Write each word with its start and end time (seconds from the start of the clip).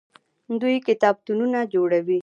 دوی 0.61 0.75
کتابتونونه 0.87 1.59
جوړوي. 1.73 2.19